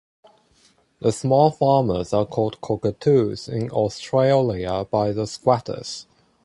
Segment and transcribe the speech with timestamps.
[0.99, 6.07] The small farmers are called cockatoos in Australia by the squatters.